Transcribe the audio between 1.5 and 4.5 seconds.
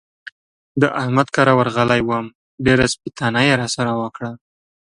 ورغلی وم؛ ډېره سپېتانه يې را سره وکړه.